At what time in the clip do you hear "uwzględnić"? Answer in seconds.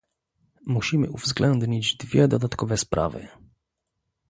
1.09-1.97